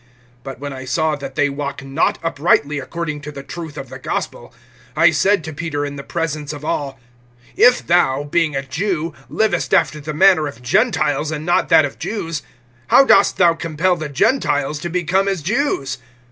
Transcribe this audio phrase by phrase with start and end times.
[0.45, 3.99] (14)But when I saw that they walk not uprightly according to the truth of the
[3.99, 4.51] gospel,
[4.95, 6.99] I said to Peter in the presence of all:
[7.55, 11.99] If thou, being a Jew, livest after the manner of Gentiles and not that of
[11.99, 12.41] Jews,
[12.87, 15.99] how dost thou compel the Gentiles to become as Jews?